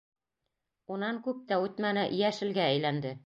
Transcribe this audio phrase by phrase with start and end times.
[0.95, 3.17] Унан, күп тә үтмәне, йәшелгә әйләнде.